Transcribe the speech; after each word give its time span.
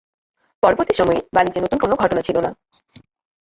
পরবর্তী 0.63 0.93
সময়ে 0.93 1.19
বাণিজ্য 1.35 1.57
নতুন 1.61 1.79
কোনো 1.79 1.93
ঘটনা 1.95 2.21
ছিল 2.21 2.37
না। 2.39 2.51